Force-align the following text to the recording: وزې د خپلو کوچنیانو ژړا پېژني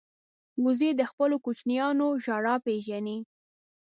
وزې 0.63 0.89
د 0.95 1.01
خپلو 1.11 1.35
کوچنیانو 1.45 2.07
ژړا 2.23 2.55
پېژني 2.65 3.17